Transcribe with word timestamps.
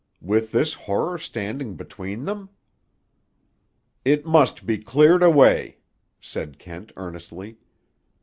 With 0.23 0.51
this 0.51 0.73
horror 0.73 1.19
standing 1.19 1.75
between 1.75 2.25
them!" 2.25 2.49
"It 4.03 4.25
must 4.25 4.65
be 4.65 4.79
cleared 4.79 5.21
away," 5.21 5.77
said 6.19 6.57
Kent 6.57 6.91
earnestly. 6.97 7.59